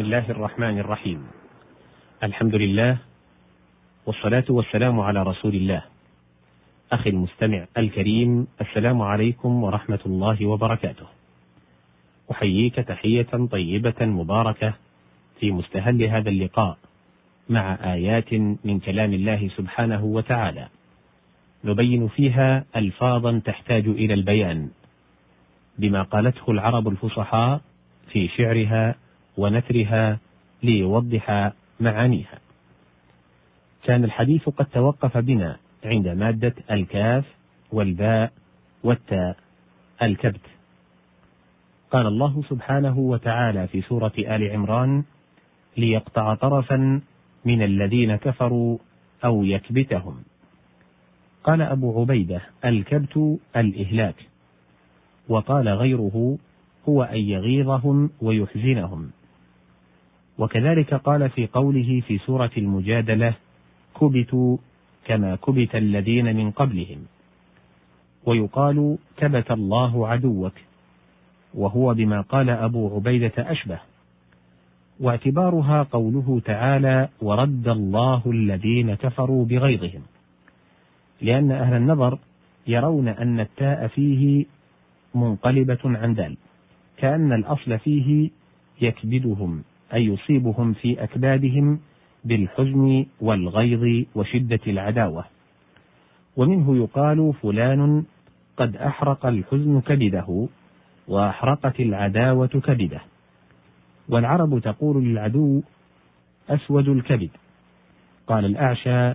بسم 0.00 0.06
الله 0.06 0.30
الرحمن 0.30 0.78
الرحيم. 0.78 1.26
الحمد 2.22 2.54
لله 2.54 2.96
والصلاة 4.06 4.44
والسلام 4.48 5.00
على 5.00 5.22
رسول 5.22 5.54
الله. 5.54 5.82
أخي 6.92 7.10
المستمع 7.10 7.66
الكريم 7.78 8.46
السلام 8.60 9.02
عليكم 9.02 9.64
ورحمة 9.64 9.98
الله 10.06 10.46
وبركاته. 10.46 11.06
أحييك 12.30 12.74
تحية 12.74 13.28
طيبة 13.50 14.00
مباركة 14.00 14.74
في 15.40 15.52
مستهل 15.52 16.02
هذا 16.02 16.28
اللقاء 16.28 16.78
مع 17.48 17.92
آيات 17.92 18.32
من 18.64 18.80
كلام 18.80 19.12
الله 19.12 19.48
سبحانه 19.56 20.04
وتعالى. 20.04 20.68
نبين 21.64 22.08
فيها 22.08 22.64
ألفاظا 22.76 23.38
تحتاج 23.44 23.88
إلى 23.88 24.14
البيان. 24.14 24.68
بما 25.78 26.02
قالته 26.02 26.50
العرب 26.50 26.88
الفصحاء 26.88 27.60
في 28.12 28.28
شعرها 28.28 28.94
ونثرها 29.40 30.18
ليوضح 30.62 31.52
معانيها. 31.80 32.38
كان 33.84 34.04
الحديث 34.04 34.48
قد 34.48 34.66
توقف 34.66 35.18
بنا 35.18 35.56
عند 35.84 36.08
مادة 36.08 36.54
الكاف 36.70 37.24
والباء 37.72 38.32
والتاء 38.84 39.36
الكبت. 40.02 40.46
قال 41.90 42.06
الله 42.06 42.42
سبحانه 42.48 42.98
وتعالى 42.98 43.66
في 43.66 43.82
سورة 43.82 44.12
آل 44.18 44.50
عمران: 44.52 45.04
ليقطع 45.76 46.34
طرفا 46.34 47.00
من 47.44 47.62
الذين 47.62 48.16
كفروا 48.16 48.78
أو 49.24 49.44
يكبتهم. 49.44 50.22
قال 51.44 51.62
أبو 51.62 52.00
عبيدة: 52.00 52.40
الكبت 52.64 53.38
الإهلاك. 53.56 54.16
وقال 55.28 55.68
غيره: 55.68 56.38
هو 56.88 57.02
أن 57.02 57.18
يغيظهم 57.18 58.10
ويحزنهم. 58.20 59.10
وكذلك 60.40 60.94
قال 60.94 61.30
في 61.30 61.46
قوله 61.46 62.02
في 62.06 62.18
سورة 62.18 62.50
المجادلة: 62.56 63.34
كبتوا 64.00 64.56
كما 65.04 65.36
كبت 65.36 65.74
الذين 65.74 66.36
من 66.36 66.50
قبلهم. 66.50 66.98
ويقال 68.26 68.98
كبت 69.16 69.50
الله 69.50 70.08
عدوك، 70.08 70.52
وهو 71.54 71.94
بما 71.94 72.20
قال 72.20 72.50
أبو 72.50 72.96
عبيدة 72.96 73.32
أشبه. 73.38 73.78
واعتبارها 75.00 75.82
قوله 75.82 76.40
تعالى: 76.44 77.08
ورد 77.22 77.68
الله 77.68 78.22
الذين 78.26 78.94
كفروا 78.94 79.44
بغيظهم. 79.44 80.02
لأن 81.22 81.50
أهل 81.52 81.76
النظر 81.76 82.18
يرون 82.66 83.08
أن 83.08 83.40
التاء 83.40 83.86
فيه 83.86 84.44
منقلبة 85.14 85.78
عن 85.84 86.14
دال، 86.14 86.36
كأن 86.96 87.32
الأصل 87.32 87.78
فيه 87.78 88.30
يكبدهم 88.80 89.62
أي 89.94 90.04
يصيبهم 90.04 90.72
في 90.72 91.02
أكبادهم 91.02 91.80
بالحزن 92.24 93.06
والغيظ 93.20 94.06
وشدة 94.14 94.60
العداوة. 94.66 95.24
ومنه 96.36 96.76
يقال 96.76 97.32
فلان 97.42 98.04
قد 98.56 98.76
أحرق 98.76 99.26
الحزن 99.26 99.80
كبده 99.80 100.48
وأحرقت 101.08 101.80
العداوة 101.80 102.46
كبده. 102.46 103.00
والعرب 104.08 104.58
تقول 104.58 105.04
للعدو 105.04 105.62
أسود 106.50 106.88
الكبد. 106.88 107.30
قال 108.26 108.44
الأعشى 108.44 109.14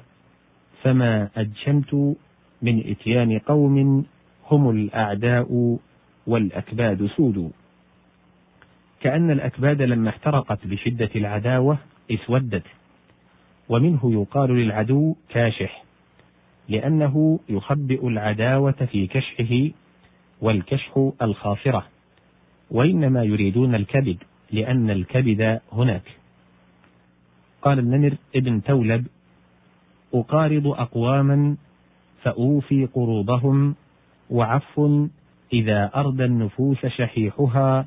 فما 0.81 1.29
أجشمت 1.37 2.15
من 2.61 2.89
إتيان 2.89 3.39
قوم 3.39 4.05
هم 4.51 4.69
الأعداء 4.69 5.77
والأكباد 6.27 7.05
سود. 7.05 7.51
كأن 9.05 9.31
الأكباد 9.31 9.81
لما 9.81 10.09
احترقت 10.09 10.67
بشدة 10.67 11.09
العداوة 11.15 11.77
اسودت، 12.11 12.63
ومنه 13.69 13.99
يقال 14.03 14.49
للعدو 14.49 15.15
كاشح، 15.29 15.83
لأنه 16.69 17.39
يخبئ 17.49 18.07
العداوة 18.07 18.87
في 18.91 19.07
كشحه، 19.07 19.75
والكشح 20.41 21.09
الخاصرة، 21.21 21.85
وإنما 22.71 23.23
يريدون 23.23 23.75
الكبد، 23.75 24.17
لأن 24.51 24.89
الكبد 24.89 25.59
هناك. 25.71 26.11
قال 27.61 27.79
النمر 27.79 28.13
ابن 28.35 28.63
تولب: 28.63 29.07
أقارض 30.13 30.67
أقواما 30.67 31.57
فأوفي 32.23 32.85
قروضهم 32.85 33.75
وعف 34.29 34.81
إذا 35.53 35.91
أردى 35.95 36.25
النفوس 36.25 36.85
شحيحها 36.85 37.85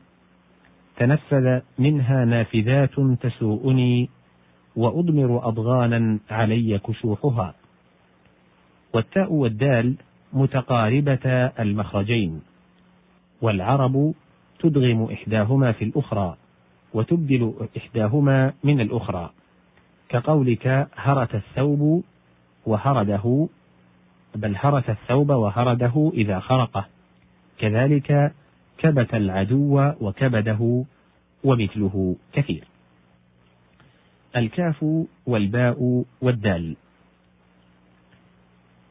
تنفذ 0.99 1.61
منها 1.79 2.25
نافذات 2.25 2.95
تسوءني 3.21 4.11
وأضمر 4.77 5.49
أضغانا 5.49 6.19
علي 6.31 6.79
كشوحها. 6.79 7.55
والتاء 8.95 9.33
والدال 9.33 9.95
متقاربة 10.33 11.27
المخرجين 11.59 12.41
والعرب 13.43 14.15
تدغم 14.59 15.05
إحداهما 15.13 15.73
في 15.73 15.85
الأخرى 15.85 16.37
وتبدل 16.95 17.55
إحداهما 17.77 18.53
من 18.65 18.81
الأخرى 18.81 19.31
كقولك 20.09 20.89
هرت 20.97 21.35
الثوب 21.35 22.05
وهرده 22.67 23.49
بل 24.35 24.57
هرت 24.57 24.91
الثوب 24.91 25.31
وهرده 25.31 26.11
إذا 26.15 26.41
خرقه 26.41 26.87
كذلك 27.59 28.33
كبت 28.79 29.15
العدو 29.15 29.93
وكبده 30.01 30.85
ومثله 31.45 32.17
كثير. 32.33 32.65
الكاف 34.37 34.85
والباء 35.27 36.05
والدال. 36.21 36.77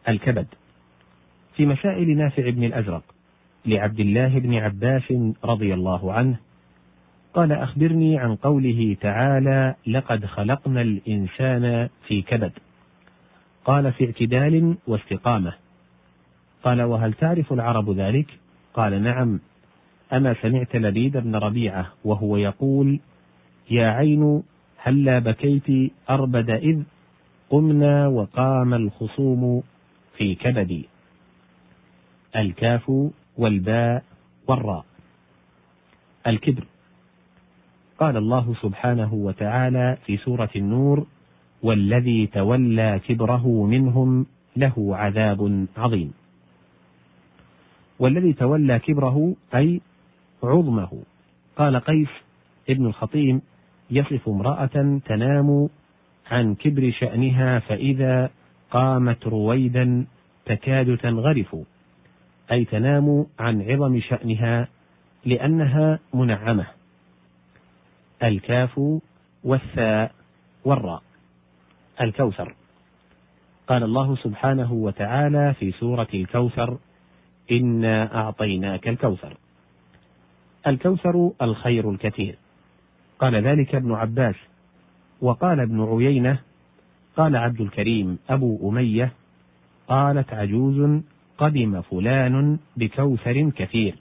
الكبد. 0.09 0.47
في 1.55 1.65
مسائل 1.65 2.17
نافع 2.17 2.49
بن 2.49 2.63
الأزرق 2.63 3.03
لعبد 3.65 3.99
الله 3.99 4.39
بن 4.39 4.53
عباس 4.53 5.13
رضي 5.43 5.73
الله 5.73 6.13
عنه 6.13 6.37
قال 7.33 7.51
أخبرني 7.51 8.17
عن 8.17 8.35
قوله 8.35 8.97
تعالى 9.01 9.75
لقد 9.87 10.25
خلقنا 10.25 10.81
الإنسان 10.81 11.89
في 12.07 12.21
كبد. 12.21 12.51
قال 13.65 13.93
في 13.93 14.05
اعتدال 14.05 14.77
واستقامة. 14.87 15.53
قال 16.63 16.81
وهل 16.81 17.13
تعرف 17.13 17.53
العرب 17.53 17.89
ذلك؟ 17.89 18.27
قال 18.73 19.03
نعم. 19.03 19.39
أما 20.13 20.35
سمعت 20.41 20.75
لبيد 20.75 21.17
بن 21.17 21.35
ربيعة 21.35 21.87
وهو 22.05 22.37
يقول 22.37 22.99
يا 23.71 23.87
عين 23.89 24.43
هلا 24.77 25.19
بكيت 25.19 25.91
أربد 26.09 26.49
إذ 26.49 26.83
قمنا 27.49 28.07
وقام 28.07 28.73
الخصوم 28.73 29.63
في 30.17 30.35
كبدي؟ 30.35 30.89
الكاف 32.35 32.91
والباء 33.37 34.03
والراء. 34.47 34.85
الكبر. 36.27 36.63
قال 37.99 38.17
الله 38.17 38.55
سبحانه 38.61 39.13
وتعالى 39.13 39.97
في 40.05 40.17
سورة 40.17 40.49
النور 40.55 41.07
والذي 41.63 42.27
تولى 42.27 43.01
كبره 43.07 43.65
منهم 43.65 44.25
له 44.57 44.97
عذاب 44.97 45.65
عظيم. 45.77 46.13
والذي 47.99 48.33
تولى 48.33 48.79
كبره 48.79 49.35
أي 49.55 49.81
عظمه. 50.43 51.03
قال 51.57 51.79
قيس 51.79 52.09
ابن 52.69 52.85
الخطيم 52.85 53.41
يصف 53.91 54.29
امرأة 54.29 54.99
تنام 55.05 55.69
عن 56.31 56.55
كبر 56.55 56.91
شأنها 56.99 57.59
فإذا 57.59 58.29
قامت 58.71 59.27
رويدا 59.27 60.05
تكاد 60.45 60.97
تنغرف. 60.97 61.55
أي 62.51 62.65
تنام 62.65 63.25
عن 63.39 63.61
عظم 63.61 63.99
شأنها 63.99 64.67
لأنها 65.25 65.99
منعمة. 66.13 66.65
الكاف 68.23 68.99
والثاء 69.43 70.11
والراء. 70.65 71.03
الكوثر. 72.01 72.55
قال 73.67 73.83
الله 73.83 74.15
سبحانه 74.15 74.73
وتعالى 74.73 75.53
في 75.53 75.71
سورة 75.71 76.07
الكوثر 76.13 76.77
إنا 77.51 78.15
أعطيناك 78.15 78.87
الكوثر. 78.87 79.37
الكوثر 80.67 81.31
الخير 81.41 81.91
الكثير. 81.91 82.37
قال 83.19 83.35
ذلك 83.35 83.75
ابن 83.75 83.91
عباس 83.91 84.35
وقال 85.21 85.59
ابن 85.59 85.83
عيينة 85.83 86.39
قال 87.17 87.35
عبد 87.35 87.61
الكريم 87.61 88.19
أبو 88.29 88.69
أمية 88.69 89.11
قالت 89.87 90.33
عجوز 90.33 91.01
قدم 91.37 91.81
فلان 91.81 92.59
بكوثر 92.77 93.49
كثير 93.49 93.95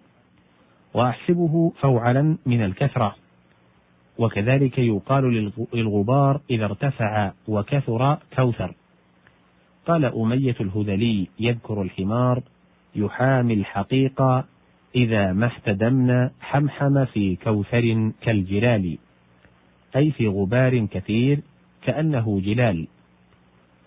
وأحسبه 0.95 1.73
فوعلا 1.81 2.37
من 2.47 2.65
الكثرة. 2.65 3.15
وكذلك 4.19 4.79
يقال 4.79 5.55
للغبار 5.75 6.41
إذا 6.51 6.65
ارتفع 6.65 7.33
وكثر 7.49 8.19
كوثر. 8.37 8.75
قال 9.87 10.05
أمية 10.05 10.57
الهذلي 10.61 11.29
يذكر 11.41 11.83
الحمار 11.83 12.43
يحامي 12.97 13.55
الحقيقة 13.55 14.45
إذا 14.97 15.33
ما 15.33 15.57
استدمنا 15.57 16.31
حمحم 16.41 17.05
في 17.05 17.37
كوثر 17.37 18.13
كالجلال 18.21 18.99
أي 19.97 20.11
في 20.11 20.27
غبار 20.29 20.87
كثير 20.87 21.41
كأنه 21.83 22.41
جلال 22.41 22.89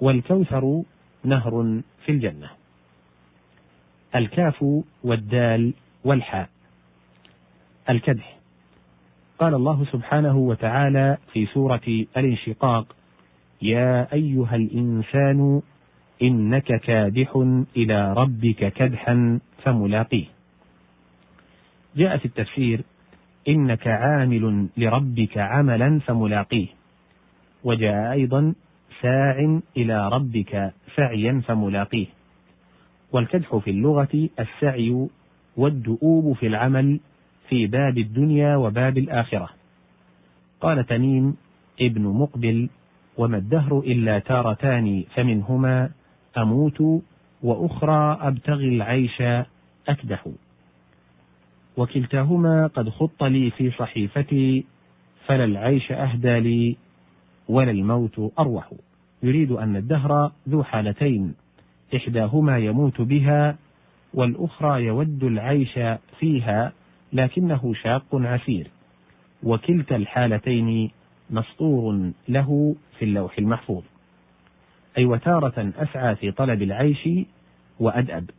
والكوثر 0.01 0.83
نهر 1.23 1.81
في 2.05 2.11
الجنة. 2.11 2.49
الكاف 4.15 4.65
والدال 5.03 5.73
والحاء. 6.03 6.49
الكدح. 7.89 8.37
قال 9.39 9.53
الله 9.53 9.85
سبحانه 9.91 10.37
وتعالى 10.37 11.17
في 11.33 11.45
سورة 11.45 12.05
الانشقاق 12.17 12.95
يا 13.61 14.13
أيها 14.13 14.55
الإنسان 14.55 15.61
إنك 16.21 16.81
كادح 16.81 17.35
إلى 17.77 18.13
ربك 18.13 18.73
كدحا 18.73 19.39
فملاقيه. 19.63 20.38
جاء 21.99 22.17
في 22.17 22.25
التفسير 22.25 22.81
إنك 23.47 23.87
عامل 23.87 24.67
لربك 24.77 25.37
عملا 25.37 25.99
فملاقيه. 25.99 26.67
وجاء 27.63 28.11
أيضا 28.11 28.53
ساع 29.01 29.59
إلى 29.77 30.09
ربك 30.09 30.73
سعيا 30.95 31.41
فملاقيه. 31.45 32.05
والكدح 33.11 33.55
في 33.55 33.69
اللغة 33.69 34.29
السعي 34.39 35.07
والدؤوب 35.57 36.35
في 36.35 36.47
العمل 36.47 36.99
في 37.49 37.67
باب 37.67 37.97
الدنيا 37.97 38.55
وباب 38.55 38.97
الآخرة. 38.97 39.49
قال 40.61 40.85
تميم 40.85 41.35
ابن 41.81 42.01
مقبل 42.01 42.69
وما 43.17 43.37
الدهر 43.37 43.79
إلا 43.79 44.19
تارتان 44.19 45.03
فمنهما 45.15 45.89
أموت 46.37 47.03
وأخرى 47.43 48.17
أبتغي 48.21 48.67
العيش 48.67 49.21
أكدح. 49.87 50.27
وكلتاهما 51.79 52.67
قد 52.67 52.89
خط 52.89 53.23
لي 53.23 53.51
في 53.51 53.71
صحيفتي 53.71 54.65
فلا 55.25 55.45
العيش 55.45 55.91
أهدى 55.91 56.39
لي 56.39 56.77
ولا 57.49 57.71
الموت 57.71 58.31
أروح. 58.39 58.71
يريد 59.23 59.51
أن 59.51 59.75
الدهر 59.75 60.31
ذو 60.49 60.63
حالتين 60.63 61.33
إحداهما 61.95 62.57
يموت 62.57 63.01
بها 63.01 63.57
والأخرى 64.13 64.85
يود 64.85 65.23
العيش 65.23 65.79
فيها 66.19 66.71
لكنه 67.13 67.73
شاق 67.73 68.15
عسير. 68.15 68.67
وكلتا 69.43 69.95
الحالتين 69.95 70.91
مسطور 71.29 72.11
له 72.29 72.75
في 72.97 73.05
اللوح 73.05 73.37
المحفوظ. 73.37 73.83
أي 74.97 75.05
وتارة 75.05 75.73
أسعى 75.77 76.15
في 76.15 76.31
طلب 76.31 76.61
العيش 76.61 77.09
وأدأب. 77.79 78.29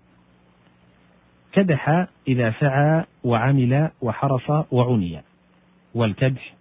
كدح 1.52 2.06
إذا 2.28 2.54
سعى 2.60 3.04
وعمل 3.24 3.90
وحرص 4.02 4.66
وعني. 4.72 5.22
والكدح 5.94 6.54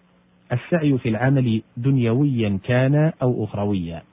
السعي 0.52 0.98
في 0.98 1.10
العمل 1.10 1.62
دنيويا 1.78 2.60
كان 2.64 3.12
أو 3.22 3.44
أخرويا. 3.44 4.04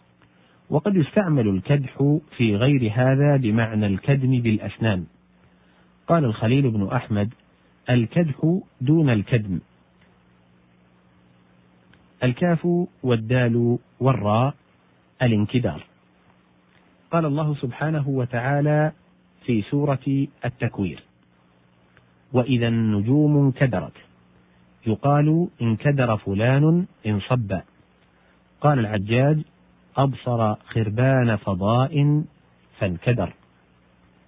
وقد 0.70 0.96
يستعمل 0.96 1.48
الكدح 1.48 2.18
في 2.36 2.56
غير 2.56 2.92
هذا 2.94 3.36
بمعنى 3.36 3.86
الكدم 3.86 4.40
بالأسنان. 4.40 5.06
قال 6.06 6.24
الخليل 6.24 6.70
بن 6.70 6.88
أحمد 6.88 7.34
الكدح 7.90 8.58
دون 8.80 9.10
الكدم. 9.10 9.60
الكاف 12.22 12.68
والدال 13.02 13.78
والراء 14.00 14.54
الانكدار. 15.22 15.84
قال 17.10 17.24
الله 17.24 17.54
سبحانه 17.54 18.08
وتعالى 18.08 18.92
في 19.46 19.62
سورة 19.62 20.26
التكوير. 20.44 21.02
وإذا 22.32 22.68
النجوم 22.68 23.36
انكدرت. 23.36 23.92
يقال 24.86 25.48
انكدر 25.62 26.16
فلان 26.16 26.86
انصب 27.06 27.60
قال 28.60 28.78
العجاج 28.78 29.42
أبصر 29.96 30.54
خربان 30.54 31.36
فضاء 31.36 32.22
فانكدر. 32.78 33.32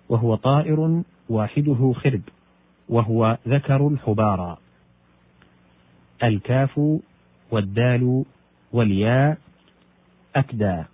وهو 0.08 0.34
طائر 0.34 1.02
واحدة 1.28 1.92
خرب 1.92 2.20
وهو 2.88 3.38
ذكر 3.48 3.88
الحبارى. 3.88 4.56
الكاف 6.22 6.80
والدال 7.50 8.24
والياء 8.72 9.38
أكدى. 10.36 10.84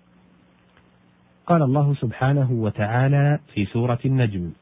قال 1.47 1.63
الله 1.63 1.95
سبحانه 1.95 2.53
وتعالى 2.53 3.39
في 3.55 3.67
سورة 3.67 3.99
النجم 4.05 4.53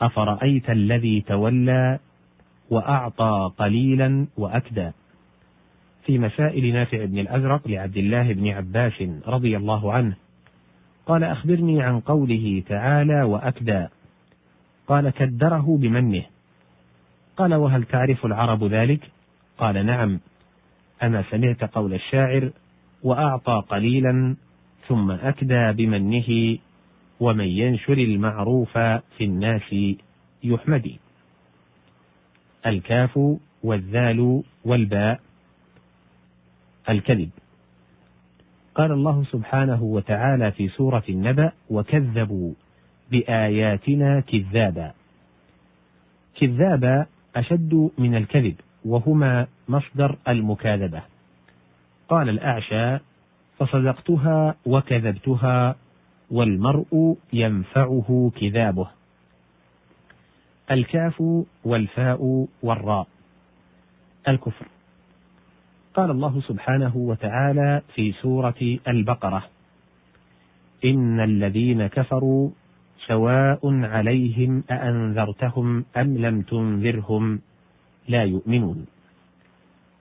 أفرأيت 0.00 0.70
الذي 0.70 1.20
تولى 1.20 1.98
وأعطى 2.70 3.50
قليلا 3.58 4.26
وأكدى؟ 4.36 4.90
في 6.06 6.18
مسائل 6.18 6.72
نافع 6.72 7.04
بن 7.04 7.18
الأزرق 7.18 7.68
لعبد 7.68 7.96
الله 7.96 8.32
بن 8.32 8.48
عباس 8.48 9.02
رضي 9.26 9.56
الله 9.56 9.92
عنه 9.92 10.16
قال 11.06 11.24
أخبرني 11.24 11.82
عن 11.82 12.00
قوله 12.00 12.62
تعالى 12.68 13.22
وأكدى 13.22 13.86
قال 14.88 15.10
كدره 15.10 15.76
بمنه 15.80 16.22
قال 17.36 17.54
وهل 17.54 17.84
تعرف 17.84 18.26
العرب 18.26 18.64
ذلك؟ 18.64 19.00
قال 19.58 19.86
نعم 19.86 20.20
أما 21.02 21.24
سمعت 21.30 21.64
قول 21.64 21.94
الشاعر 21.94 22.50
وأعطى 23.02 23.62
قليلا 23.68 24.36
ثم 24.90 25.10
أكدى 25.10 25.72
بمنه 25.72 26.58
ومن 27.20 27.44
ينشر 27.44 27.92
المعروف 27.92 28.78
في 29.18 29.24
الناس 29.24 29.74
يحمدي. 30.44 31.00
الكاف 32.66 33.18
والذال 33.62 34.42
والباء 34.64 35.20
الكذب. 36.88 37.30
قال 38.74 38.92
الله 38.92 39.24
سبحانه 39.24 39.82
وتعالى 39.82 40.52
في 40.52 40.68
سورة 40.68 41.04
النبأ 41.08 41.52
وكذبوا 41.70 42.52
بآياتنا 43.10 44.20
كذابا. 44.20 44.92
كذابا 46.40 47.06
أشد 47.36 47.90
من 47.98 48.14
الكذب 48.14 48.54
وهما 48.84 49.46
مصدر 49.68 50.16
المكاذبة. 50.28 51.02
قال 52.08 52.28
الأعشى 52.28 52.98
فصدقتها 53.60 54.54
وكذبتها 54.66 55.76
والمرء 56.30 57.16
ينفعه 57.32 58.32
كذابه. 58.40 58.88
الكاف 60.70 61.22
والفاء 61.64 62.46
والراء. 62.62 63.06
الكفر. 64.28 64.66
قال 65.94 66.10
الله 66.10 66.40
سبحانه 66.40 66.96
وتعالى 66.96 67.82
في 67.94 68.12
سورة 68.12 68.78
البقرة 68.88 69.42
إن 70.84 71.20
الذين 71.20 71.86
كفروا 71.86 72.50
سواء 73.06 73.60
عليهم 73.84 74.64
أأنذرتهم 74.70 75.84
أم 75.96 76.18
لم 76.18 76.42
تنذرهم 76.42 77.40
لا 78.08 78.24
يؤمنون. 78.24 78.86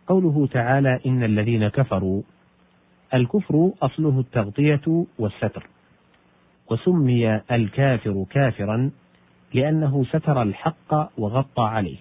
قوله 0.08 0.48
تعالى 0.48 1.00
إن 1.06 1.24
الذين 1.24 1.68
كفروا 1.68 2.22
الكفر 3.14 3.72
أصله 3.82 4.20
التغطية 4.20 5.06
والستر 5.20 5.68
وسمي 6.72 7.42
الكافر 7.52 8.26
كافرا 8.30 8.92
لأنه 9.54 10.06
ستر 10.06 10.42
الحق 10.42 11.20
وغطى 11.20 11.62
عليه 11.62 11.98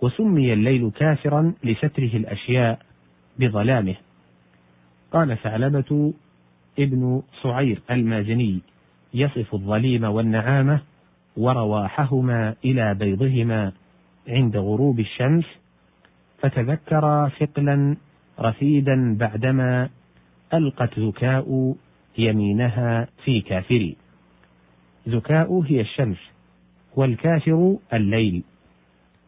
وسمي 0.00 0.52
الليل 0.52 0.90
كافرا 0.90 1.54
لستره 1.64 2.16
الأشياء 2.16 2.78
بظلامه. 3.38 3.94
قال 5.12 5.38
ثعلبة 5.38 6.12
ابن 6.78 7.22
صعير 7.42 7.82
المازني 7.90 8.60
يصف 9.14 9.54
الظليم 9.54 10.04
والنعامة 10.04 10.80
ورواحهما 11.36 12.54
إلى 12.64 12.94
بيضهما 12.94 13.72
عند 14.28 14.56
غروب 14.56 15.00
الشمس 15.00 15.44
فتذكر 16.38 17.30
ثقلا 17.40 17.96
رفيدا 18.40 19.16
بعدما 19.16 19.88
ألقت 20.54 20.98
ذكاء 20.98 21.74
يمينها 22.18 23.08
في 23.24 23.40
كافري. 23.40 23.96
ذكاء 25.08 25.60
هي 25.60 25.80
الشمس 25.80 26.18
والكافر 26.96 27.76
الليل. 27.92 28.42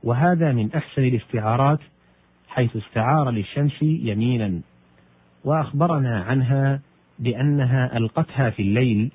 وهذا 0.02 0.52
من 0.52 0.74
أحسن 0.74 1.04
الاستعارات 1.04 1.78
حيث 2.48 2.76
استعار 2.76 3.30
للشمس 3.30 3.82
يمينا. 3.82 4.60
وأخبرنا 5.44 6.22
عنها 6.22 6.80
بأنها 7.18 7.96
ألقتها 7.96 8.50
في 8.50 8.62
الليل 8.62 9.10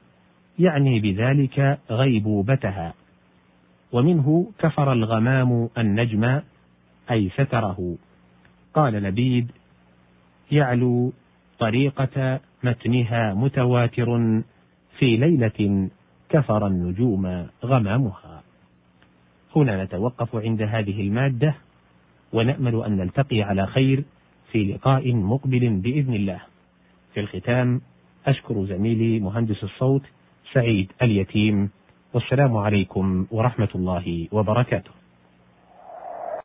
يعني 0.60 1.00
بذلك 1.00 1.80
غيبوبتها. 1.92 2.94
ومنه 3.92 4.52
كفر 4.60 4.94
الغمام 4.94 5.70
النجم 5.78 6.42
أي 7.12 7.30
ستره. 7.30 7.96
قال 8.74 8.94
لبيد 8.94 9.52
يعلو 10.52 11.14
طريقة 11.60 12.40
متنها 12.64 13.34
متواتر 13.34 14.42
في 14.98 15.18
ليلة 15.18 15.90
كفر 16.30 16.68
النجوم 16.68 17.48
غمامها 17.66 18.44
هنا 19.56 19.84
نتوقف 19.84 20.36
عند 20.36 20.62
هذه 20.62 21.02
المادة 21.02 21.56
ونأمل 22.34 22.84
أن 22.84 22.98
نلتقي 22.98 23.42
على 23.42 23.68
خير 23.68 24.04
في 24.52 24.64
لقاء 24.64 25.14
مقبل 25.14 25.70
بإذن 25.70 26.14
الله. 26.14 26.40
في 27.14 27.20
الختام 27.20 27.82
أشكر 28.26 28.66
زميلي 28.66 29.20
مهندس 29.20 29.64
الصوت 29.64 30.02
سعيد 30.54 30.92
اليتيم 31.02 31.70
والسلام 32.14 32.58
عليكم 32.58 33.26
ورحمة 33.32 33.70
الله 33.76 34.28
وبركاته. 34.32 34.99